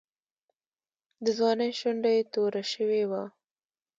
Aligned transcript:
د 1.23 1.25
ځوانۍ 1.37 1.71
شونډه 1.79 2.11
یې 2.15 2.21
توره 2.33 2.63
شوې 2.73 3.03
وه. 3.09 3.23